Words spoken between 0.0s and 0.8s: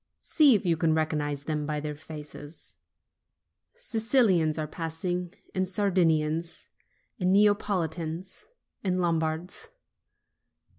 See if you